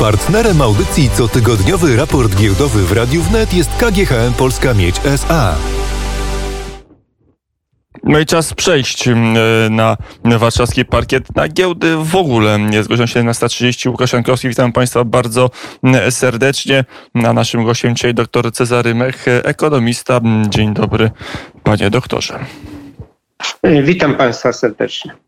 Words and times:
Partnerem 0.00 0.62
audycji 0.62 1.10
cotygodniowy 1.10 1.96
raport 1.96 2.36
giełdowy 2.36 2.82
w 2.82 2.92
Radiu 2.92 3.22
Wnet 3.22 3.54
jest 3.54 3.70
KGHM 3.76 4.32
Polska 4.38 4.74
Miedź 4.74 5.00
SA. 5.04 5.54
No 8.04 8.18
i 8.18 8.26
czas 8.26 8.54
przejść 8.54 9.08
mm, 9.08 9.36
e, 9.36 9.70
na 9.70 10.38
warszawski 10.38 10.84
parkiet, 10.84 11.36
na 11.36 11.48
giełdy 11.48 11.96
w 11.96 12.16
ogóle. 12.16 12.58
Zgłosił 12.82 13.06
się 13.06 13.22
na 13.22 13.34
130 13.34 13.88
Łukasz 13.88 14.12
Jankowski. 14.12 14.48
Witam 14.48 14.72
Państwa 14.72 15.04
bardzo 15.04 15.50
mm, 15.82 16.10
serdecznie. 16.12 16.84
Na 17.14 17.32
naszym 17.32 17.64
gościem 17.64 17.94
dzisiaj 17.94 18.14
dr 18.14 18.52
Cezary 18.52 18.94
Mech, 18.94 19.24
ekonomista. 19.28 20.20
Dzień 20.48 20.74
dobry, 20.74 21.10
panie 21.62 21.90
doktorze. 21.90 22.38
Witam 23.82 24.14
Państwa 24.14 24.52
serdecznie. 24.52 25.25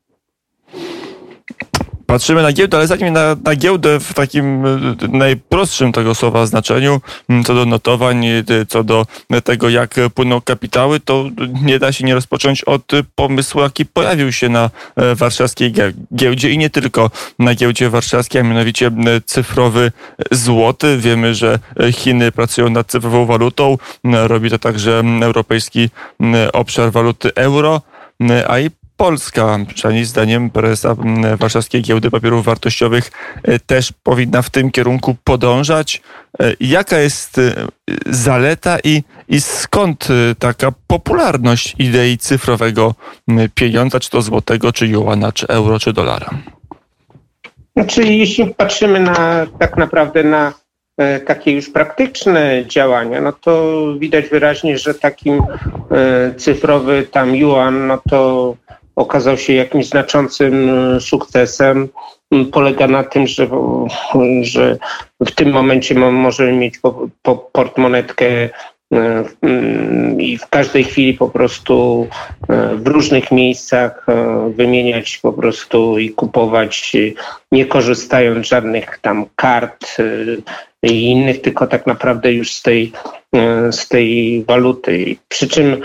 Patrzymy 2.10 2.42
na 2.42 2.52
giełdę, 2.52 2.76
ale 2.76 2.86
zanim 2.86 3.12
na, 3.12 3.36
na 3.44 3.56
giełdę 3.56 4.00
w 4.00 4.14
takim 4.14 4.66
e, 4.66 4.78
najprostszym 5.08 5.92
tego 5.92 6.14
słowa 6.14 6.46
znaczeniu, 6.46 7.00
co 7.46 7.54
do 7.54 7.66
notowań, 7.66 8.26
e, 8.26 8.44
co 8.68 8.84
do 8.84 9.06
tego, 9.44 9.68
jak 9.68 9.94
płyną 10.14 10.40
kapitały, 10.40 11.00
to 11.00 11.24
nie 11.62 11.78
da 11.78 11.92
się 11.92 12.04
nie 12.04 12.14
rozpocząć 12.14 12.64
od 12.64 12.92
pomysłu, 13.14 13.60
jaki 13.60 13.86
pojawił 13.86 14.32
się 14.32 14.48
na 14.48 14.70
e, 14.96 15.14
warszawskiej 15.14 15.72
giełdzie. 16.14 16.50
I 16.50 16.58
nie 16.58 16.70
tylko 16.70 17.10
na 17.38 17.54
giełdzie 17.54 17.90
warszawskiej, 17.90 18.40
a 18.40 18.44
mianowicie 18.44 18.90
cyfrowy 19.26 19.92
złoty. 20.30 20.98
Wiemy, 20.98 21.34
że 21.34 21.58
Chiny 21.92 22.32
pracują 22.32 22.70
nad 22.70 22.86
cyfrową 22.86 23.26
walutą, 23.26 23.78
robi 24.04 24.50
to 24.50 24.58
także 24.58 25.02
Europejski 25.22 25.90
Obszar 26.52 26.92
Waluty 26.92 27.34
Euro, 27.34 27.82
a 28.48 28.58
i 28.58 28.70
Polska, 28.98 29.58
przynajmniej 29.74 30.04
zdaniem 30.04 30.50
prezesa 30.50 30.96
Warszawskiej 31.36 31.82
Giełdy 31.82 32.10
Papierów 32.10 32.44
Wartościowych, 32.44 33.10
e, 33.42 33.58
też 33.58 33.92
powinna 34.02 34.42
w 34.42 34.50
tym 34.50 34.70
kierunku 34.70 35.16
podążać. 35.24 36.02
E, 36.40 36.52
jaka 36.60 36.98
jest 36.98 37.38
e, 37.38 37.52
zaleta 38.06 38.78
i, 38.84 39.02
i 39.28 39.40
skąd 39.40 40.08
taka 40.38 40.72
popularność 40.86 41.74
idei 41.78 42.18
cyfrowego 42.18 42.94
pieniądza, 43.54 44.00
czy 44.00 44.10
to 44.10 44.22
złotego, 44.22 44.72
czy 44.72 44.86
juana, 44.86 45.32
czy 45.32 45.46
euro, 45.46 45.78
czy 45.78 45.92
dolara? 45.92 46.30
Znaczy, 47.76 48.04
jeśli 48.04 48.46
patrzymy 48.46 49.00
na 49.00 49.46
tak 49.58 49.76
naprawdę 49.76 50.24
na 50.24 50.52
takie 51.26 51.52
już 51.52 51.70
praktyczne 51.70 52.64
działania, 52.66 53.20
no 53.20 53.32
to 53.32 53.84
widać 53.98 54.28
wyraźnie, 54.28 54.78
że 54.78 54.94
takim 54.94 55.42
cyfrowy 56.36 57.06
tam 57.10 57.36
yuan, 57.36 57.86
no 57.86 57.98
to 58.10 58.54
okazał 58.98 59.36
się 59.36 59.52
jakimś 59.52 59.86
znaczącym 59.86 60.70
e, 60.70 61.00
sukcesem. 61.00 61.88
Mm, 62.30 62.46
polega 62.46 62.86
na 62.86 63.04
tym, 63.04 63.26
że, 63.26 63.48
że 64.42 64.78
w 65.20 65.30
tym 65.30 65.50
momencie 65.50 65.94
możemy 65.94 66.52
mieć 66.52 66.78
po, 66.78 67.08
po 67.22 67.36
portmonetkę 67.36 68.26
e, 68.26 68.48
mm, 69.42 70.20
i 70.20 70.38
w 70.38 70.46
każdej 70.46 70.84
chwili 70.84 71.14
po 71.14 71.28
prostu 71.28 72.06
e, 72.48 72.76
w 72.76 72.86
różnych 72.86 73.32
miejscach 73.32 74.06
wymieniać 74.56 75.18
po 75.22 75.32
prostu 75.32 75.98
i 75.98 76.10
kupować, 76.10 76.96
nie 77.52 77.66
korzystając 77.66 78.46
z 78.46 78.48
żadnych 78.48 78.98
tam 79.02 79.26
kart 79.36 79.96
i 80.82 81.10
innych, 81.10 81.40
tylko 81.40 81.66
tak 81.66 81.86
naprawdę 81.86 82.32
już 82.32 82.52
z 82.52 82.62
tej, 82.62 82.92
z 83.70 83.88
tej 83.88 84.44
waluty. 84.44 85.16
Przy 85.28 85.48
czym 85.48 85.76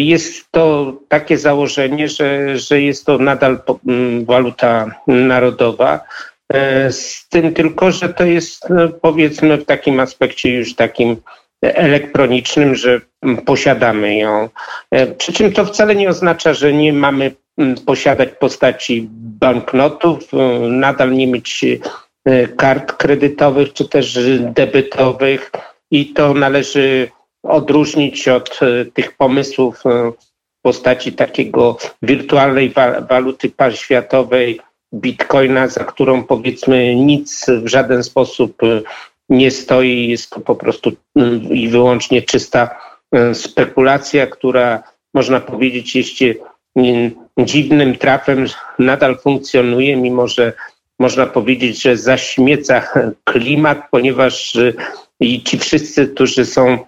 jest 0.00 0.50
to 0.50 0.92
takie 1.08 1.38
założenie, 1.38 2.08
że, 2.08 2.58
że 2.58 2.80
jest 2.80 3.06
to 3.06 3.18
nadal 3.18 3.58
waluta 4.26 4.94
narodowa. 5.06 6.00
E, 6.52 6.92
z 6.92 7.28
tym 7.28 7.54
tylko, 7.54 7.92
że 7.92 8.08
to 8.08 8.24
jest 8.24 8.70
no, 8.70 8.88
powiedzmy 8.88 9.56
w 9.56 9.64
takim 9.64 10.00
aspekcie 10.00 10.50
już 10.50 10.74
takim 10.74 11.16
elektronicznym, 11.62 12.74
że 12.74 13.00
posiadamy 13.46 14.16
ją. 14.16 14.48
E, 14.90 15.06
przy 15.06 15.32
czym 15.32 15.52
to 15.52 15.64
wcale 15.64 15.94
nie 15.94 16.08
oznacza, 16.08 16.54
że 16.54 16.72
nie 16.72 16.92
mamy 16.92 17.34
posiadać 17.86 18.28
postaci 18.40 19.08
banknotów, 19.10 20.34
e, 20.34 20.36
nadal 20.68 21.12
nie 21.12 21.26
mieć 21.26 21.64
kart 22.56 22.92
kredytowych 22.92 23.72
czy 23.72 23.88
też 23.88 24.18
debytowych 24.38 25.50
i 25.90 26.06
to 26.06 26.34
należy 26.34 27.08
odróżnić 27.44 28.28
od 28.28 28.60
e, 28.62 28.84
tych 28.84 29.16
pomysłów 29.16 29.86
e, 29.86 30.10
w 30.10 30.62
postaci 30.62 31.12
takiego 31.12 31.76
wirtualnej 32.02 32.74
waluty 33.08 33.52
światowej, 33.74 34.60
bitcoina, 34.94 35.68
za 35.68 35.84
którą 35.84 36.24
powiedzmy 36.24 36.94
nic 36.94 37.46
w 37.62 37.68
żaden 37.68 38.02
sposób 38.02 38.62
e, 38.62 38.80
nie 39.28 39.50
stoi. 39.50 40.08
Jest 40.08 40.30
to 40.30 40.40
po 40.40 40.54
prostu 40.54 40.92
i 41.50 41.68
wyłącznie 41.68 42.22
czysta 42.22 42.78
spekulacja, 43.32 44.26
która 44.26 44.82
można 45.14 45.40
powiedzieć 45.40 45.96
jeszcze 45.96 46.24
dziwnym 47.38 47.98
trafem 47.98 48.46
nadal 48.78 49.18
funkcjonuje, 49.18 49.96
mimo 49.96 50.28
że 50.28 50.52
można 50.98 51.26
powiedzieć, 51.26 51.82
że 51.82 51.96
zaśmieca 51.96 52.82
klimat, 53.24 53.78
ponieważ 53.90 54.58
i 55.20 55.42
ci 55.42 55.58
wszyscy, 55.58 56.08
którzy 56.08 56.44
są 56.44 56.78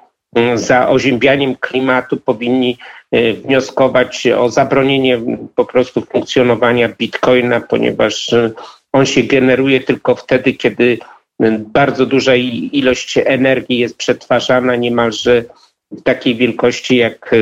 za 0.55 0.89
oziębianiem 0.89 1.57
klimatu 1.57 2.17
powinni 2.17 2.79
e, 3.13 3.33
wnioskować 3.33 4.27
o 4.27 4.51
zabronienie 4.51 5.21
po 5.55 5.65
prostu 5.65 6.01
funkcjonowania 6.01 6.89
bitcoina, 6.89 7.61
ponieważ 7.61 8.33
e, 8.33 8.51
on 8.93 9.07
się 9.07 9.23
generuje 9.23 9.81
tylko 9.81 10.15
wtedy, 10.15 10.53
kiedy 10.53 10.99
e, 11.43 11.59
bardzo 11.59 12.07
duża 12.07 12.35
ilość 12.73 13.19
energii 13.19 13.79
jest 13.79 13.97
przetwarzana 13.97 14.77
niemalże 14.77 15.45
w 15.91 16.03
takiej 16.03 16.37
wielkości 16.37 16.97
jak 16.97 17.35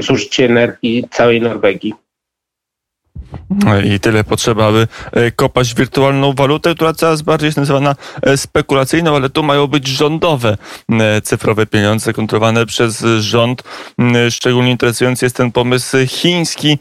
zużycie 0.00 0.44
energii 0.44 1.04
całej 1.10 1.40
Norwegii. 1.40 1.94
I 3.84 4.00
tyle 4.00 4.24
potrzeba, 4.24 4.66
aby 4.66 4.88
e, 5.12 5.30
kopać 5.30 5.74
wirtualną 5.74 6.32
walutę, 6.32 6.74
która 6.74 6.92
coraz 6.92 7.22
bardziej 7.22 7.46
jest 7.46 7.58
nazywana 7.58 7.96
e, 8.22 8.36
spekulacyjną, 8.36 9.16
ale 9.16 9.30
tu 9.30 9.42
mają 9.42 9.66
być 9.66 9.86
rządowe 9.86 10.56
e, 10.90 11.20
cyfrowe 11.20 11.66
pieniądze 11.66 12.12
kontrolowane 12.12 12.66
przez 12.66 13.04
rząd. 13.20 13.62
Szczególnie 14.30 14.70
interesujący 14.70 15.26
jest 15.26 15.36
ten 15.36 15.52
pomysł 15.52 15.96
chiński, 16.06 16.78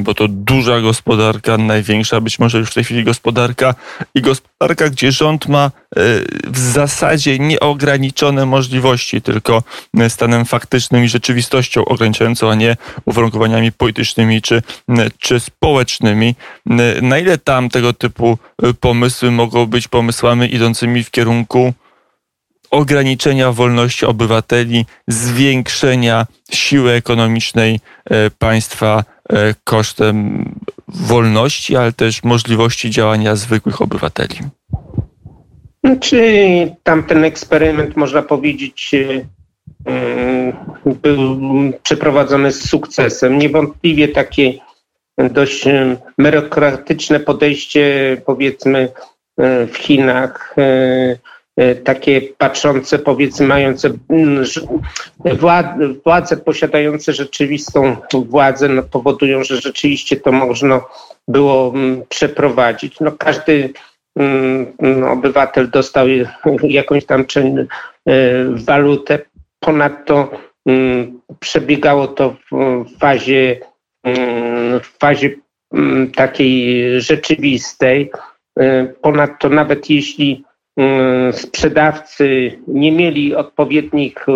bo 0.00 0.14
to 0.14 0.28
duża 0.28 0.80
gospodarka, 0.80 1.58
największa 1.58 2.20
być 2.20 2.38
może 2.38 2.58
już 2.58 2.70
w 2.70 2.74
tej 2.74 2.84
chwili 2.84 3.04
gospodarka 3.04 3.74
i 4.14 4.20
gospodarka, 4.22 4.90
gdzie 4.90 5.12
rząd 5.12 5.48
ma 5.48 5.70
w 6.46 6.58
zasadzie 6.58 7.38
nieograniczone 7.38 8.46
możliwości, 8.46 9.22
tylko 9.22 9.62
stanem 10.08 10.44
faktycznym 10.44 11.04
i 11.04 11.08
rzeczywistością 11.08 11.84
ograniczającą, 11.84 12.50
a 12.50 12.54
nie 12.54 12.76
uwarunkowaniami 13.04 13.72
politycznymi 13.72 14.42
czy, 14.42 14.62
czy 15.18 15.40
społecznymi. 15.40 15.89
Na 17.02 17.18
ile 17.18 17.38
tam 17.38 17.68
tego 17.68 17.92
typu 17.92 18.38
pomysły 18.80 19.30
mogą 19.30 19.66
być 19.66 19.88
pomysłami 19.88 20.54
idącymi 20.54 21.04
w 21.04 21.10
kierunku 21.10 21.72
ograniczenia 22.70 23.52
wolności 23.52 24.06
obywateli, 24.06 24.86
zwiększenia 25.08 26.26
siły 26.50 26.92
ekonomicznej 26.92 27.80
e, 28.04 28.30
państwa 28.30 29.04
e, 29.28 29.54
kosztem 29.64 30.44
wolności, 30.88 31.76
ale 31.76 31.92
też 31.92 32.22
możliwości 32.24 32.90
działania 32.90 33.36
zwykłych 33.36 33.82
obywateli. 33.82 34.36
Czy 36.00 36.22
tamten 36.82 37.24
eksperyment, 37.24 37.96
można 37.96 38.22
powiedzieć, 38.22 38.90
e, 38.94 40.52
był 40.84 41.40
przeprowadzony 41.82 42.52
z 42.52 42.68
sukcesem? 42.68 43.38
Niewątpliwie 43.38 44.08
takie 44.08 44.52
dość 45.30 45.66
e, 45.66 45.96
merokratyczne 46.18 47.20
podejście, 47.20 48.16
powiedzmy, 48.26 48.88
e, 49.38 49.66
w 49.66 49.76
Chinach, 49.76 50.56
takie 51.84 52.20
patrzące, 52.38 52.98
powiedzmy, 52.98 53.46
mające 53.46 53.90
mm, 54.08 54.44
władze 56.04 56.36
posiadające 56.36 57.12
rzeczywistą 57.12 57.96
władzę, 58.12 58.68
no, 58.68 58.82
powodują, 58.82 59.44
że 59.44 59.60
rzeczywiście 59.60 60.16
to 60.16 60.32
można 60.32 60.80
było 61.28 61.72
mm, 61.74 62.02
przeprowadzić. 62.08 63.00
No, 63.00 63.12
każdy 63.12 63.72
Mm, 64.16 65.04
obywatel 65.10 65.70
dostał 65.70 66.06
jakąś 66.62 67.04
tam 67.04 67.20
e, 67.20 68.14
walutę. 68.54 69.18
Ponadto 69.60 70.30
przebiegało 71.40 72.08
to 72.08 72.36
w 72.52 72.98
fazie, 72.98 73.60
w 74.82 74.98
fazie 74.98 75.30
takiej 76.16 77.00
rzeczywistej. 77.00 78.10
E, 78.58 78.84
ponadto 78.84 79.48
nawet 79.48 79.90
jeśli 79.90 80.44
sprzedawcy 81.32 82.58
nie 82.68 82.92
mieli 82.92 83.34
odpowiednich 83.34 84.26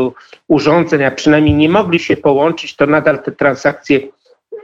urządzeń, 0.49 1.05
a 1.05 1.11
przynajmniej 1.11 1.55
nie 1.55 1.69
mogli 1.69 1.99
się 1.99 2.17
połączyć, 2.17 2.77
to 2.77 2.87
nadal 2.87 3.23
te 3.23 3.33
transakcje, 3.33 4.01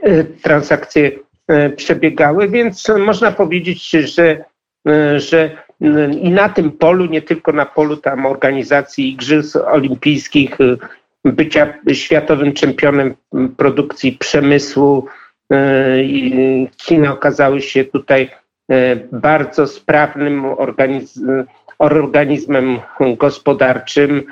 e, 0.01 0.23
transakcje 0.23 1.11
przebiegały, 1.75 2.49
więc 2.49 2.87
można 2.97 3.31
powiedzieć, 3.31 3.89
że 3.89 4.45
że 5.17 5.57
i 6.21 6.29
na 6.29 6.49
tym 6.49 6.71
polu, 6.71 7.05
nie 7.05 7.21
tylko 7.21 7.51
na 7.51 7.65
polu 7.65 7.97
tam 7.97 8.25
organizacji 8.25 9.09
Igrzysk 9.09 9.55
Olimpijskich, 9.55 10.57
bycia 11.25 11.73
światowym 11.93 12.53
czempionem 12.53 13.15
produkcji 13.57 14.11
przemysłu, 14.11 15.07
Chiny 16.81 17.11
okazały 17.11 17.61
się 17.61 17.85
tutaj 17.85 18.29
bardzo 19.11 19.67
sprawnym 19.67 20.45
organizmem 21.79 22.79
gospodarczym, 23.17 24.23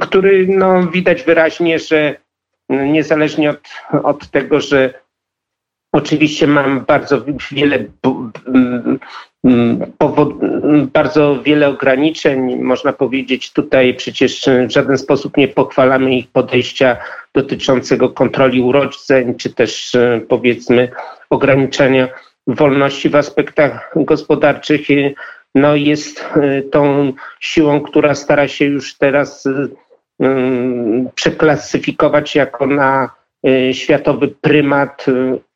który 0.00 0.46
no, 0.48 0.86
widać 0.86 1.22
wyraźnie, 1.22 1.78
że 1.78 2.16
niezależnie 2.68 3.50
od, 3.50 3.68
od 4.02 4.30
tego, 4.30 4.60
że 4.60 4.94
oczywiście 5.92 6.46
mam 6.46 6.84
bardzo 6.84 7.24
wiele 7.52 7.84
bardzo 10.92 11.42
wiele 11.42 11.68
ograniczeń. 11.68 12.56
Można 12.56 12.92
powiedzieć, 12.92 13.52
tutaj 13.52 13.94
przecież 13.94 14.44
w 14.68 14.70
żaden 14.70 14.98
sposób 14.98 15.36
nie 15.36 15.48
pochwalamy 15.48 16.16
ich 16.16 16.28
podejścia 16.30 16.96
dotyczącego 17.34 18.08
kontroli 18.08 18.60
urodzeń, 18.60 19.34
czy 19.34 19.54
też 19.54 19.92
powiedzmy 20.28 20.88
ograniczenia 21.30 22.08
wolności 22.46 23.08
w 23.08 23.16
aspektach 23.16 23.92
gospodarczych 23.96 24.80
no 25.54 25.76
jest 25.76 26.20
e, 26.20 26.62
tą 26.62 27.12
siłą, 27.40 27.80
która 27.80 28.14
stara 28.14 28.48
się 28.48 28.64
już 28.64 28.98
teraz 28.98 29.46
e, 29.46 29.68
przeklasyfikować 31.14 32.34
jako 32.34 32.66
na 32.66 33.10
e, 33.46 33.74
światowy 33.74 34.28
prymat, 34.28 35.06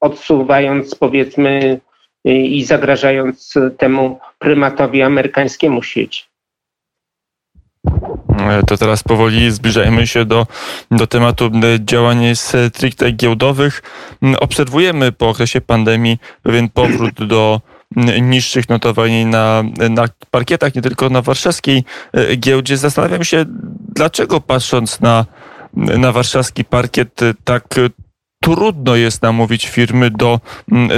odsuwając 0.00 0.94
powiedzmy 0.94 1.80
i 2.24 2.64
zagrażając 2.64 3.54
temu 3.78 4.18
prymatowi 4.38 5.02
amerykańskiemu 5.02 5.82
sieci. 5.82 6.24
To 8.66 8.76
teraz 8.76 9.02
powoli 9.02 9.50
zbliżajmy 9.50 10.06
się 10.06 10.24
do, 10.24 10.46
do 10.90 11.06
tematu 11.06 11.50
działań 11.78 12.24
stricte 12.34 13.12
giełdowych. 13.12 13.82
Obserwujemy 14.40 15.12
po 15.12 15.28
okresie 15.28 15.60
pandemii 15.60 16.18
pewien 16.42 16.68
powrót 16.68 17.26
do 17.26 17.60
niższych 18.20 18.68
notowań 18.68 19.12
na, 19.12 19.64
na 19.90 20.04
parkietach, 20.30 20.74
nie 20.74 20.82
tylko 20.82 21.08
na 21.08 21.22
warszawskiej 21.22 21.84
e, 22.12 22.36
giełdzie. 22.36 22.76
Zastanawiam 22.76 23.24
się, 23.24 23.44
dlaczego 23.94 24.40
patrząc 24.40 25.00
na, 25.00 25.26
na 25.74 26.12
warszawski 26.12 26.64
parkiet 26.64 27.20
tak 27.44 27.64
trudno 28.42 28.96
jest 28.96 29.22
namówić 29.22 29.68
firmy 29.68 30.10
do 30.10 30.40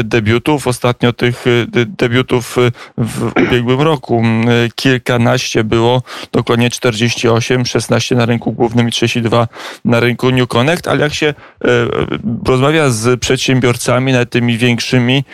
debiutów. 0.04 0.66
Ostatnio 0.66 1.12
tych 1.12 1.46
e, 1.46 1.50
debiutów 1.86 2.58
e, 2.58 2.70
w 2.98 3.32
ubiegłym 3.48 3.80
roku 3.80 4.22
kilkanaście 4.74 5.64
było, 5.64 6.02
dokładnie 6.32 6.70
48, 6.70 7.66
16 7.66 8.14
na 8.14 8.26
rynku 8.26 8.52
głównym 8.52 8.88
i 8.88 8.92
32 8.92 9.48
na 9.84 10.00
rynku 10.00 10.30
New 10.30 10.48
Connect, 10.48 10.88
ale 10.88 11.00
jak 11.00 11.14
się 11.14 11.34
rozmawia 12.46 12.90
z 12.90 13.20
przedsiębiorcami, 13.20 14.12
nawet 14.12 14.30
tymi 14.30 14.58
większymi, 14.58 15.24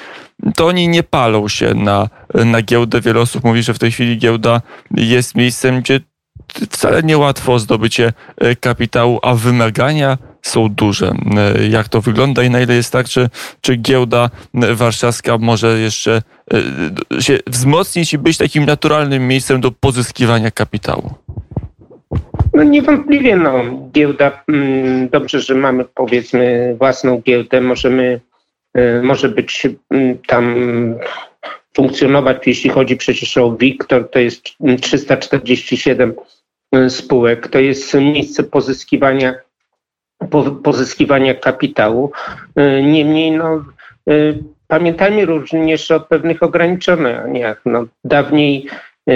to 0.56 0.66
oni 0.66 0.88
nie 0.88 1.02
palą 1.02 1.48
się 1.48 1.74
na, 1.74 2.08
na 2.34 2.62
giełdę. 2.62 3.00
Wiele 3.00 3.20
osób 3.20 3.44
mówi, 3.44 3.62
że 3.62 3.74
w 3.74 3.78
tej 3.78 3.92
chwili 3.92 4.18
giełda 4.18 4.60
jest 4.90 5.34
miejscem, 5.34 5.80
gdzie 5.80 6.00
wcale 6.70 7.02
niełatwo 7.02 7.58
zdobycie 7.58 8.12
e, 8.36 8.56
kapitału, 8.56 9.18
a 9.22 9.34
wymagania 9.34 10.18
są 10.42 10.68
duże. 10.68 11.12
E, 11.36 11.68
jak 11.68 11.88
to 11.88 12.00
wygląda 12.00 12.42
i 12.42 12.50
na 12.50 12.60
ile 12.60 12.74
jest 12.74 12.92
tak, 12.92 13.08
czy, 13.08 13.28
czy 13.60 13.76
giełda 13.76 14.30
warszawska 14.54 15.38
może 15.38 15.78
jeszcze 15.78 16.22
e, 17.18 17.22
się 17.22 17.38
wzmocnić 17.46 18.12
i 18.12 18.18
być 18.18 18.38
takim 18.38 18.64
naturalnym 18.64 19.28
miejscem 19.28 19.60
do 19.60 19.70
pozyskiwania 19.70 20.50
kapitału? 20.50 21.14
No 22.54 22.62
niewątpliwie, 22.62 23.36
no, 23.36 23.64
giełda, 23.92 24.44
mm, 24.48 25.08
dobrze, 25.08 25.40
że 25.40 25.54
mamy 25.54 25.84
powiedzmy 25.84 26.74
własną 26.78 27.20
giełdę, 27.20 27.60
możemy 27.60 28.20
Y, 28.78 29.02
może 29.02 29.28
być 29.28 29.66
mm, 29.90 30.18
tam 30.18 30.54
funkcjonować, 31.74 32.46
jeśli 32.46 32.70
chodzi 32.70 32.96
przecież 32.96 33.36
o 33.36 33.56
Wiktor, 33.56 34.10
to 34.10 34.18
jest 34.18 34.42
347 34.80 36.14
y, 36.74 36.90
spółek, 36.90 37.48
to 37.48 37.58
jest 37.58 37.94
miejsce 37.94 38.42
pozyskiwania, 38.42 39.34
pozyskiwania 40.62 41.34
kapitału. 41.34 42.12
Y, 42.58 42.82
niemniej 42.82 43.32
no, 43.32 43.64
pamiętajmy 44.68 45.24
również 45.24 45.90
o 45.90 46.00
pewnych 46.00 46.42
ograniczeniach. 46.42 47.62
No, 47.64 47.84
dawniej 48.04 48.66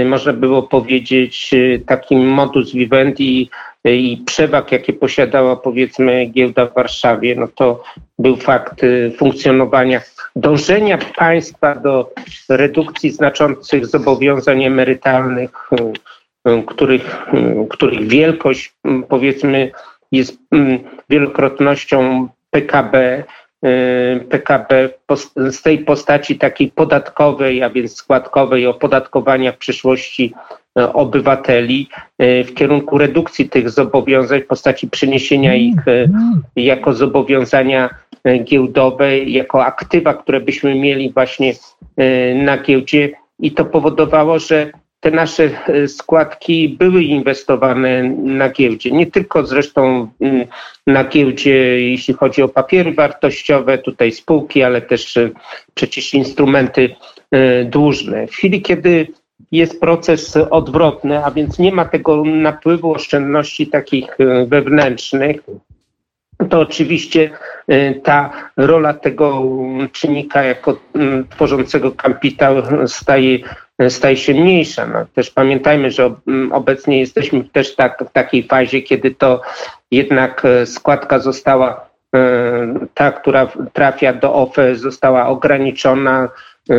można 0.05 0.33
było 0.33 0.63
powiedzieć 0.63 1.51
taki 1.87 2.17
modus 2.17 2.73
vivendi 2.73 3.51
i 3.85 4.23
przewag, 4.27 4.73
jakie 4.73 4.93
posiadała 4.93 5.57
powiedzmy 5.57 6.27
giełda 6.27 6.67
w 6.67 6.75
Warszawie, 6.75 7.35
no 7.37 7.49
to 7.49 7.83
był 8.19 8.37
fakt 8.37 8.85
y, 8.85 9.13
funkcjonowania, 9.19 10.01
dążenia 10.37 10.99
państwa 11.17 11.75
do 11.75 12.11
redukcji 12.49 13.11
znaczących 13.11 13.87
zobowiązań 13.87 14.65
emerytalnych, 14.65 15.51
y, 16.47 16.51
y, 16.51 16.63
których, 16.63 17.27
których 17.71 18.09
wielkość 18.09 18.75
powiedzmy 19.09 19.71
jest 20.15 20.39
wielokrotnością 21.11 22.29
PKB, 22.51 23.25
PKB 24.29 24.91
z 25.37 25.63
tej 25.63 25.79
postaci 25.79 26.39
takiej 26.39 26.71
podatkowej, 26.71 27.63
a 27.63 27.71
więc 27.71 27.97
składkowej 27.97 28.67
opodatkowania 28.67 29.53
w 29.53 29.59
przyszłości 29.59 30.35
E, 30.79 30.93
obywateli 30.93 31.89
e, 32.19 32.45
w 32.45 32.55
kierunku 32.55 32.99
redukcji 32.99 33.49
tych 33.49 33.71
zobowiązań 33.71 34.41
w 34.41 34.47
postaci 34.47 34.89
przeniesienia 34.89 35.55
ich 35.55 35.77
jako 36.57 36.95
zobowiązania 36.95 37.91
giełdowe, 38.45 39.19
jako 39.19 39.65
aktywa, 39.65 40.15
które 40.15 40.41
byśmy 40.41 40.75
mieli 40.75 41.13
właśnie 41.13 41.53
na 42.35 42.59
giełdzie. 42.59 43.11
I 43.39 43.53
to 43.53 43.65
powodowało, 43.65 44.39
że 44.39 44.71
te 45.05 45.11
nasze 45.11 45.51
składki 45.87 46.69
były 46.69 47.03
inwestowane 47.03 48.03
na 48.23 48.49
giełdzie. 48.49 48.91
Nie 48.91 49.07
tylko 49.07 49.47
zresztą 49.47 50.09
mm, 50.21 50.47
na 50.87 51.05
giełdzie, 51.05 51.81
jeśli 51.91 52.15
chodzi 52.15 52.43
o 52.43 52.49
papiery 52.49 52.93
wartościowe, 52.93 53.79
tutaj 53.79 54.13
spółki, 54.13 54.63
ale 54.63 54.83
też 54.83 55.19
przecież 55.75 56.15
instrumenty 56.15 56.95
dłużne. 57.65 58.27
W 58.27 58.31
chwili, 58.31 58.63
kiedy 58.63 59.07
jest 59.53 59.81
proces 59.81 60.37
odwrotny, 60.37 61.25
a 61.25 61.31
więc 61.31 61.59
nie 61.59 61.73
ma 61.73 61.85
tego 61.85 62.25
napływu 62.25 62.93
oszczędności 62.93 63.67
takich 63.67 64.21
e, 64.21 64.47
wewnętrznych, 64.47 65.37
to 66.51 66.61
oczywiście 66.61 67.31
e, 67.69 67.95
ta 67.95 68.31
rola 68.57 68.95
tego 68.95 69.43
czynnika 69.93 70.43
jako 70.43 70.81
tworzącego 71.31 71.93
kapitał 71.93 72.55
staje, 72.87 73.39
staje 73.89 74.17
się 74.17 74.35
mniejsza. 74.35 74.87
No, 74.87 75.07
też 75.15 75.31
pamiętajmy, 75.31 75.91
że 75.91 76.15
obecnie 76.53 77.01
jesteśmy 77.01 77.45
też 77.45 77.77
tak, 77.77 78.05
w 78.09 78.13
takiej 78.13 78.43
fazie, 78.43 78.83
kiedy 78.83 79.11
to 79.11 79.41
jednak 79.91 80.45
e, 80.45 80.67
składka 80.67 81.19
została, 81.19 81.95
ta, 82.95 83.13
która 83.13 83.49
trafia 83.73 84.13
do 84.13 84.35
OFE, 84.35 84.77
została 84.77 85.27
ograniczona. 85.27 86.29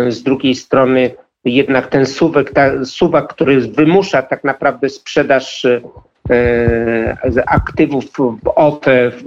Z 0.09 0.23
drugiej 0.23 0.55
strony 0.55 1.11
jednak 1.45 1.87
ten 1.87 2.05
suwak, 2.05 2.51
ta, 2.51 2.85
suwak, 2.85 3.33
który 3.33 3.61
wymusza 3.61 4.21
tak 4.21 4.43
naprawdę 4.43 4.89
sprzedaż 4.89 5.65
e, 5.65 7.41
aktywów 7.47 8.05
w 8.43 8.51
OPE 8.55 9.11
w, 9.11 9.23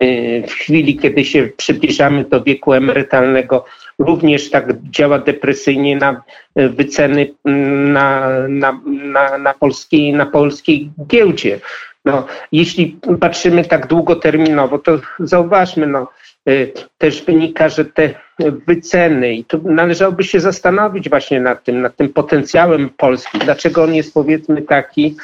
e, 0.00 0.46
w 0.46 0.52
chwili, 0.52 0.96
kiedy 0.96 1.24
się 1.24 1.48
przybliżamy 1.56 2.24
do 2.24 2.42
wieku 2.42 2.72
emerytalnego, 2.72 3.64
również 3.98 4.50
tak 4.50 4.82
działa 4.82 5.18
depresyjnie 5.18 5.96
na 5.96 6.22
wyceny 6.56 7.34
na, 7.44 8.28
na, 8.48 8.80
na, 8.86 9.38
na, 9.38 9.54
polskiej, 9.54 10.12
na 10.12 10.26
polskiej 10.26 10.90
giełdzie. 11.06 11.60
No, 12.04 12.26
jeśli 12.52 12.98
patrzymy 13.20 13.64
tak 13.64 13.86
długoterminowo, 13.86 14.78
to 14.78 15.00
zauważmy, 15.18 15.86
no, 15.86 16.08
y, 16.48 16.72
też 16.98 17.22
wynika, 17.22 17.68
że 17.68 17.84
te 17.84 18.14
wyceny, 18.66 19.34
i 19.34 19.44
tu 19.44 19.60
należałoby 19.64 20.24
się 20.24 20.40
zastanowić 20.40 21.08
właśnie 21.08 21.40
nad 21.40 21.64
tym, 21.64 21.82
nad 21.82 21.96
tym 21.96 22.08
potencjałem 22.08 22.88
Polski, 22.88 23.38
dlaczego 23.38 23.82
on 23.82 23.94
jest 23.94 24.14
powiedzmy 24.14 24.62
taki, 24.62 25.16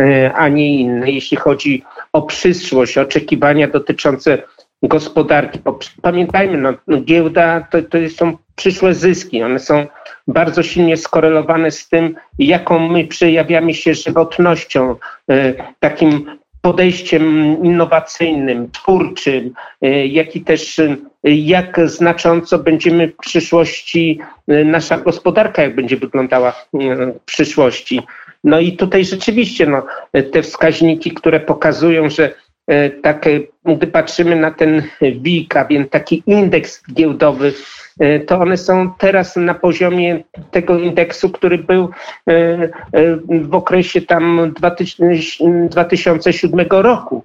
y, 0.00 0.30
a 0.34 0.48
nie 0.48 0.80
inny, 0.80 1.12
jeśli 1.12 1.36
chodzi 1.36 1.84
o 2.12 2.22
przyszłość, 2.22 2.98
oczekiwania 2.98 3.68
dotyczące 3.68 4.42
gospodarki. 4.88 5.58
Pamiętajmy, 6.02 6.58
no, 6.86 7.00
giełda 7.00 7.66
to, 7.70 7.82
to 7.82 7.98
są 8.16 8.36
przyszłe 8.56 8.94
zyski, 8.94 9.42
one 9.42 9.58
są 9.58 9.86
bardzo 10.28 10.62
silnie 10.62 10.96
skorelowane 10.96 11.70
z 11.70 11.88
tym, 11.88 12.14
jaką 12.38 12.88
my 12.88 13.04
przejawiamy 13.04 13.74
się 13.74 13.94
żywotnością, 13.94 14.96
e, 15.30 15.54
takim 15.80 16.38
podejściem 16.60 17.56
innowacyjnym, 17.64 18.70
twórczym, 18.70 19.52
e, 19.82 20.06
jak 20.06 20.36
i 20.36 20.40
też 20.40 20.80
jak 21.24 21.80
znacząco 21.84 22.58
będziemy 22.58 23.08
w 23.08 23.16
przyszłości, 23.16 24.18
nasza 24.64 24.98
gospodarka, 24.98 25.62
jak 25.62 25.74
będzie 25.74 25.96
wyglądała 25.96 26.52
w 26.52 27.20
przyszłości. 27.24 28.00
No 28.44 28.60
i 28.60 28.72
tutaj 28.72 29.04
rzeczywiście 29.04 29.66
no, 29.66 29.86
te 30.32 30.42
wskaźniki, 30.42 31.10
które 31.10 31.40
pokazują, 31.40 32.10
że 32.10 32.34
tak, 33.02 33.28
gdy 33.64 33.86
patrzymy 33.86 34.36
na 34.36 34.50
ten 34.50 34.82
WIG, 35.00 35.56
a 35.56 35.64
więc 35.64 35.90
taki 35.90 36.22
indeks 36.26 36.82
giełdowy 36.92 37.52
E, 38.00 38.20
to 38.20 38.38
one 38.38 38.56
są 38.56 38.90
teraz 38.98 39.36
na 39.36 39.54
poziomie 39.54 40.24
tego 40.50 40.78
indeksu, 40.78 41.30
który 41.30 41.58
był 41.58 41.90
e, 42.28 42.32
e, 42.32 42.68
w 43.42 43.54
okresie 43.54 44.02
tam 44.02 44.52
2007 45.70 46.66
roku. 46.70 47.24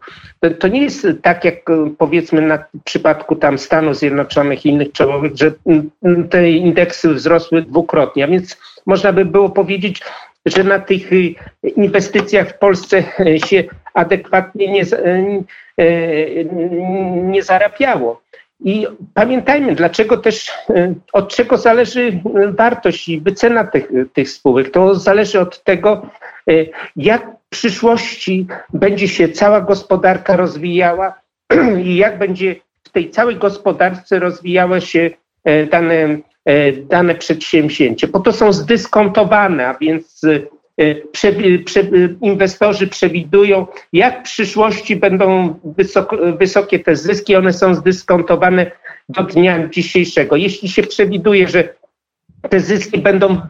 To 0.60 0.67
nie 0.67 0.81
jest 0.81 1.08
tak 1.22 1.46
jak 1.46 1.55
powiedzmy 1.98 2.41
na 2.41 2.63
przypadku 2.84 3.36
tam 3.36 3.58
Stanów 3.58 3.98
Zjednoczonych 3.98 4.65
i 4.65 4.69
innych 4.69 4.91
czołowych, 4.91 5.31
że 5.36 5.51
te 6.29 6.51
indeksy 6.51 7.13
wzrosły 7.13 7.62
dwukrotnie, 7.62 8.24
a 8.24 8.27
więc 8.27 8.58
można 8.86 9.13
by 9.13 9.25
było 9.25 9.50
powiedzieć, 9.50 10.01
że 10.46 10.63
na 10.63 10.79
tych 10.79 11.10
inwestycjach 11.75 12.50
w 12.50 12.58
Polsce 12.58 13.03
się 13.46 13.63
adekwatnie 14.00 14.72
nie, 14.72 14.84
nie 17.24 17.44
zarabiało. 17.44 18.22
I 18.63 18.88
pamiętajmy, 19.13 19.75
dlaczego 19.75 20.18
też, 20.18 20.51
e, 20.70 20.94
od 21.13 21.36
czego 21.36 21.58
zależy 21.58 22.20
wartość 22.58 23.10
i 23.10 23.22
wycena 23.22 23.63
tych, 23.63 23.89
tych 24.13 24.29
spółek. 24.29 24.72
To 24.72 24.96
zależy 24.96 25.39
od 25.39 25.63
tego, 25.63 26.10
e, 26.50 26.53
jak 26.96 27.25
w 27.25 27.50
przyszłości 27.50 28.48
będzie 28.74 29.08
się 29.08 29.29
cała 29.29 29.62
gospodarka 29.62 30.36
rozwijała 30.36 31.13
i 31.84 31.96
jak 31.96 32.18
będzie 32.18 32.56
w 32.84 32.89
tej 32.89 33.10
całej 33.10 33.36
gospodarce 33.36 34.20
rozwijało 34.20 34.79
się 34.79 35.10
e, 35.44 35.65
dane, 35.65 36.18
dane 36.89 37.15
przedsięwzięcie. 37.15 38.08
Bo 38.08 38.20
to 38.20 38.34
są 38.34 38.53
zdyskontowane, 38.53 39.68
a 39.68 39.74
więc 39.74 40.22
inwestorzy 42.21 42.88
przewidują, 42.88 43.67
jak 43.93 44.19
w 44.19 44.24
przyszłości 44.24 44.95
będą 44.95 45.55
wysokie 46.39 46.79
te 46.79 46.95
zyski. 46.95 47.36
One 47.36 47.53
są 47.53 47.75
zdyskontowane 47.75 48.71
do 49.09 49.24
dnia 49.24 49.67
dzisiejszego. 49.67 50.36
Jeśli 50.36 50.69
się 50.69 50.83
przewiduje, 50.83 51.48
że 51.48 51.78
te 52.50 52.60
zyski 52.60 53.00
będą 53.00 53.41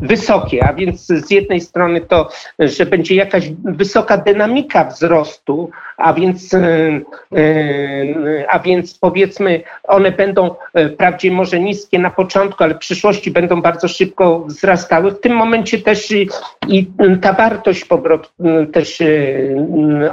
wysokie, 0.00 0.64
a 0.64 0.72
więc 0.72 1.06
z 1.06 1.30
jednej 1.30 1.60
strony 1.60 2.00
to, 2.00 2.28
że 2.58 2.86
będzie 2.86 3.14
jakaś 3.14 3.50
wysoka 3.64 4.16
dynamika 4.16 4.84
wzrostu, 4.84 5.70
a 5.96 6.12
więc, 6.12 6.54
e, 6.54 6.58
e, 7.36 8.44
a 8.48 8.58
więc 8.58 8.98
powiedzmy 8.98 9.62
one 9.82 10.12
będą 10.12 10.54
e, 10.74 10.88
wprawdzie 10.88 11.30
może 11.30 11.60
niskie 11.60 11.98
na 11.98 12.10
początku, 12.10 12.64
ale 12.64 12.74
w 12.74 12.78
przyszłości 12.78 13.30
będą 13.30 13.62
bardzo 13.62 13.88
szybko 13.88 14.40
wzrastały. 14.40 15.10
W 15.10 15.20
tym 15.20 15.32
momencie 15.32 15.78
też 15.78 16.10
i, 16.10 16.28
i 16.68 16.86
ta 17.20 17.32
wartość 17.32 17.86
też 18.72 18.98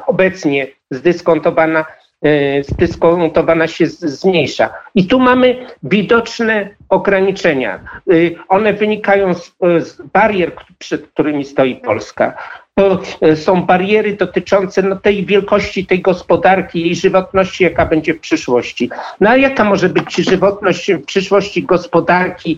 obecnie 0.08 0.68
zdyskontowana 0.92 1.86
E, 2.22 2.64
zdyskontowana 2.64 3.68
się 3.68 3.88
zmniejsza. 3.88 4.70
I 4.96 5.08
tu 5.08 5.20
mamy 5.20 5.56
widoczne 5.84 6.70
ograniczenia. 6.90 7.76
E, 7.76 8.14
one 8.48 8.74
wynikają 8.74 9.34
z, 9.34 9.56
z 9.80 10.02
barier, 10.14 10.52
przed 10.80 11.08
którymi 11.08 11.46
stoi 11.46 11.76
Polska. 11.76 12.38
To 12.76 13.02
e, 13.22 13.36
są 13.36 13.62
bariery 13.64 14.16
dotyczące 14.16 14.82
no, 14.82 14.96
tej 14.96 15.26
wielkości 15.26 15.86
tej 15.86 16.02
gospodarki, 16.02 16.82
jej 16.82 16.96
żywotności, 16.96 17.64
jaka 17.64 17.86
będzie 17.86 18.14
w 18.14 18.20
przyszłości. 18.20 18.90
No 19.20 19.30
a 19.30 19.38
jaka 19.38 19.64
może 19.64 19.90
być 19.90 20.16
żywotność 20.16 20.94
w 20.94 21.06
przyszłości 21.06 21.64
gospodarki 21.64 22.58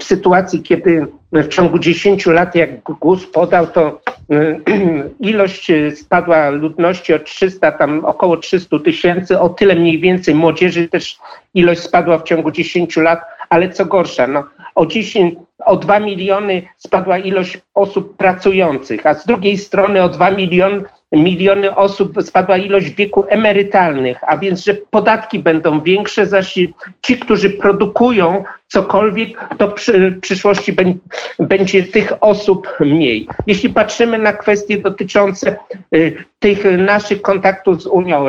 w 0.00 0.04
sytuacji, 0.04 0.62
kiedy 0.62 1.06
w 1.32 1.48
ciągu 1.48 1.78
10 1.78 2.26
lat, 2.26 2.54
jak 2.54 2.82
GUS 2.82 3.26
podał, 3.26 3.66
to 3.66 4.00
ilość 5.20 5.72
spadła 5.94 6.50
ludności 6.50 7.14
o 7.14 7.18
300, 7.18 7.72
tam 7.72 8.04
około 8.04 8.36
300 8.36 8.78
tysięcy, 8.78 9.40
o 9.40 9.48
tyle 9.48 9.74
mniej 9.74 10.00
więcej 10.00 10.34
młodzieży 10.34 10.88
też 10.88 11.18
ilość 11.54 11.80
spadła 11.80 12.18
w 12.18 12.22
ciągu 12.22 12.50
10 12.50 12.96
lat, 12.96 13.20
ale 13.48 13.68
co 13.68 13.86
gorsza, 13.86 14.26
no, 14.26 14.44
o 14.74 14.86
10, 14.86 15.34
o 15.64 15.76
2 15.76 16.00
miliony 16.00 16.62
spadła 16.76 17.18
ilość 17.18 17.58
osób 17.74 18.16
pracujących, 18.16 19.06
a 19.06 19.14
z 19.14 19.26
drugiej 19.26 19.58
strony 19.58 20.02
o 20.02 20.08
2 20.08 20.30
miliony 20.30 20.84
miliony 21.16 21.76
osób 21.76 22.22
spadła 22.22 22.56
ilość 22.56 22.90
wieku 22.90 23.24
emerytalnych, 23.28 24.18
a 24.26 24.38
więc, 24.38 24.64
że 24.64 24.74
podatki 24.74 25.38
będą 25.38 25.80
większe, 25.80 26.26
zaś 26.26 26.58
ci, 27.02 27.18
którzy 27.18 27.50
produkują 27.50 28.44
cokolwiek, 28.68 29.48
to 29.58 29.68
przy, 29.68 30.10
w 30.10 30.20
przyszłości 30.20 30.76
będzie 31.38 31.82
tych 31.82 32.12
osób 32.20 32.68
mniej. 32.80 33.28
Jeśli 33.46 33.70
patrzymy 33.70 34.18
na 34.18 34.32
kwestie 34.32 34.78
dotyczące 34.78 35.56
y, 35.94 36.24
tych 36.38 36.64
naszych 36.78 37.22
kontaktów 37.22 37.82
z 37.82 37.86
Unią 37.86 38.28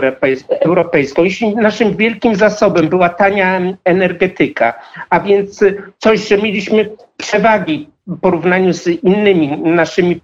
Europejską, 0.60 1.24
jeśli 1.24 1.56
naszym 1.56 1.98
wielkim 1.98 2.36
zasobem 2.36 2.88
była 2.88 3.10
tania 3.10 3.62
energetyka, 3.84 4.74
a 5.10 5.20
więc 5.20 5.64
coś, 6.00 6.28
że 6.28 6.38
mieliśmy 6.38 6.90
przewagi 7.18 7.90
w 8.08 8.20
porównaniu 8.20 8.74
z 8.74 8.88
innymi 8.88 9.48
naszymi 9.58 10.22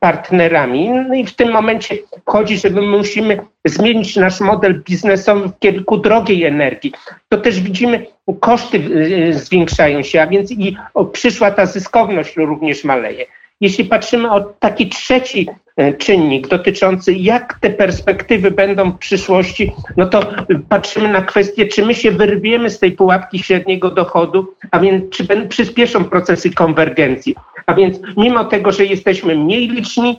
partnerami. 0.00 0.90
No 0.90 1.14
i 1.14 1.26
w 1.26 1.34
tym 1.34 1.52
momencie 1.52 1.98
chodzi, 2.26 2.58
że 2.58 2.70
my 2.70 2.82
musimy 2.82 3.38
zmienić 3.64 4.16
nasz 4.16 4.40
model 4.40 4.82
biznesowy 4.82 5.48
w 5.48 5.58
kierunku 5.58 5.96
drogiej 5.96 6.44
energii. 6.44 6.92
To 7.28 7.38
też 7.38 7.60
widzimy, 7.60 8.06
koszty 8.40 8.78
y, 8.78 9.34
zwiększają 9.34 10.02
się, 10.02 10.22
a 10.22 10.26
więc 10.26 10.50
i 10.50 10.76
przyszła 11.12 11.50
ta 11.50 11.66
zyskowność 11.66 12.36
również 12.36 12.84
maleje. 12.84 13.26
Jeśli 13.60 13.84
patrzymy 13.84 14.30
o 14.30 14.40
taki 14.40 14.88
trzeci 14.88 15.48
e, 15.76 15.94
czynnik 15.94 16.48
dotyczący, 16.48 17.12
jak 17.12 17.58
te 17.60 17.70
perspektywy 17.70 18.50
będą 18.50 18.90
w 18.90 18.98
przyszłości, 18.98 19.72
no 19.96 20.06
to 20.06 20.20
patrzymy 20.68 21.08
na 21.08 21.22
kwestię, 21.22 21.66
czy 21.66 21.84
my 21.84 21.94
się 21.94 22.10
wyrwiemy 22.10 22.70
z 22.70 22.78
tej 22.78 22.92
pułapki 22.92 23.38
średniego 23.38 23.90
dochodu, 23.90 24.54
a 24.70 24.80
więc 24.80 25.10
czy 25.10 25.26
przyspieszą 25.48 26.04
procesy 26.04 26.50
konwergencji. 26.50 27.34
A 27.66 27.74
więc 27.74 27.98
mimo 28.16 28.44
tego, 28.44 28.72
że 28.72 28.84
jesteśmy 28.84 29.36
mniej 29.36 29.68
liczni, 29.68 30.18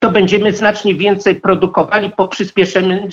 to 0.00 0.10
będziemy 0.10 0.52
znacznie 0.52 0.94
więcej 0.94 1.34
produkowali, 1.34 2.10
poprzyspieszymy 2.10 3.08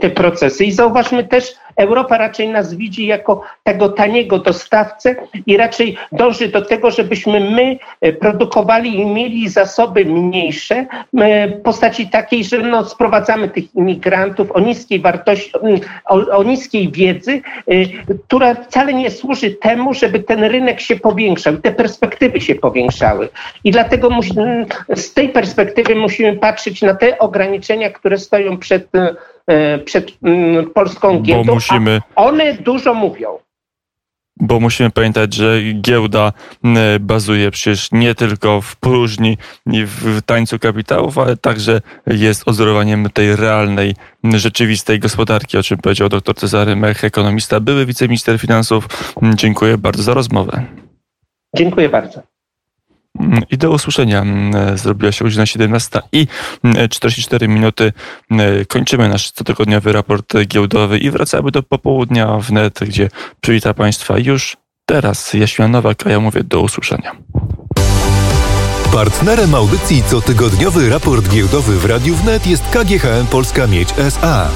te 0.00 0.10
procesy. 0.10 0.64
I 0.64 0.72
zauważmy 0.72 1.24
też, 1.24 1.54
Europa 1.76 2.18
raczej 2.18 2.48
nas 2.48 2.74
widzi 2.74 3.06
jako 3.06 3.42
tego 3.62 3.88
taniego 3.88 4.38
dostawcę 4.38 5.14
i 5.46 5.56
raczej 5.56 5.96
dąży 6.12 6.48
do 6.48 6.62
tego, 6.62 6.90
żebyśmy 6.90 7.40
my 7.40 7.78
e, 8.00 8.12
produkowali 8.12 9.00
i 9.00 9.06
mieli 9.06 9.48
zasoby 9.48 10.04
mniejsze 10.04 10.86
e, 11.18 11.48
w 11.48 11.62
postaci 11.62 12.10
takiej, 12.10 12.44
że 12.44 12.58
no, 12.58 12.84
sprowadzamy 12.84 13.48
tych 13.48 13.74
imigrantów 13.74 14.52
o 14.52 14.60
niskiej 14.60 15.00
wartości, 15.00 15.52
o, 16.04 16.14
o 16.14 16.42
niskiej 16.42 16.92
wiedzy, 16.92 17.32
e, 17.32 17.74
która 18.26 18.54
wcale 18.54 18.94
nie 18.94 19.10
służy 19.10 19.50
temu, 19.50 19.94
żeby 19.94 20.20
ten 20.20 20.44
rynek 20.44 20.80
się 20.80 20.96
powiększał, 20.96 21.56
te 21.56 21.72
perspektywy 21.72 22.40
się 22.40 22.54
powiększały. 22.54 23.28
I 23.64 23.70
dlatego 23.70 24.10
z 24.94 25.12
tej 25.12 25.28
perspektywy 25.28 25.91
musimy 25.94 26.36
patrzeć 26.36 26.82
na 26.82 26.94
te 26.94 27.18
ograniczenia, 27.18 27.90
które 27.90 28.18
stoją 28.18 28.58
przed 28.58 28.88
E, 29.46 29.78
przed 29.78 30.12
mm, 30.22 30.70
polską 30.70 31.20
giełdą, 31.20 31.44
Bo 31.44 31.54
musimy... 31.54 32.00
one 32.16 32.54
dużo 32.54 32.94
mówią. 32.94 33.38
Bo 34.36 34.60
musimy 34.60 34.90
pamiętać, 34.90 35.34
że 35.34 35.60
giełda 35.80 36.32
bazuje 37.00 37.50
przecież 37.50 37.92
nie 37.92 38.14
tylko 38.14 38.60
w 38.60 38.76
próżni 38.76 39.38
i 39.66 39.84
w 39.84 40.22
tańcu 40.22 40.58
kapitałów, 40.58 41.18
ale 41.18 41.36
także 41.36 41.80
jest 42.06 42.48
odzorowaniem 42.48 43.10
tej 43.10 43.36
realnej, 43.36 43.94
rzeczywistej 44.24 44.98
gospodarki, 44.98 45.58
o 45.58 45.62
czym 45.62 45.78
powiedział 45.78 46.08
dr 46.08 46.34
Cezary 46.34 46.76
Mech, 46.76 47.04
ekonomista, 47.04 47.60
były 47.60 47.86
wiceminister 47.86 48.38
finansów. 48.38 48.88
Dziękuję 49.34 49.78
bardzo 49.78 50.02
za 50.02 50.14
rozmowę. 50.14 50.62
Dziękuję 51.56 51.88
bardzo. 51.88 52.31
I 53.50 53.58
do 53.58 53.70
usłyszenia. 53.70 54.24
Zrobiła 54.74 55.12
się 55.12 55.24
godzina 55.24 55.46
17 55.46 56.00
i 56.12 56.26
44 56.90 57.48
minuty. 57.48 57.92
Kończymy 58.68 59.08
nasz 59.08 59.32
cotygodniowy 59.32 59.92
raport 59.92 60.34
giełdowy 60.46 60.98
i 60.98 61.10
wracamy 61.10 61.50
do 61.50 61.62
popołudnia 61.62 62.36
wnet, 62.38 62.78
gdzie 62.82 63.08
przywita 63.40 63.74
Państwa 63.74 64.18
już 64.18 64.56
teraz 64.86 65.34
Jaśmia 65.34 65.68
Nowak, 65.68 66.06
a 66.06 66.10
ja 66.10 66.20
mówię 66.20 66.44
do 66.44 66.60
usłyszenia. 66.60 67.12
Partnerem 68.92 69.54
audycji 69.54 70.02
cotygodniowy 70.02 70.88
raport 70.88 71.28
giełdowy 71.28 71.78
w 71.78 71.84
Radiu 71.84 72.14
Wnet 72.14 72.46
jest 72.46 72.64
KGHM 72.70 73.26
Polska 73.30 73.66
Miedź 73.66 73.94
SA. 73.98 74.48